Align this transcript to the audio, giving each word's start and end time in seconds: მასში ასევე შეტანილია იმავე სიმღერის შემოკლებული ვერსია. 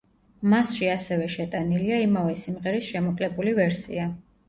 მასში 0.53 0.89
ასევე 0.93 1.27
შეტანილია 1.35 2.01
იმავე 2.07 2.35
სიმღერის 2.43 2.91
შემოკლებული 2.91 3.59
ვერსია. 3.65 4.13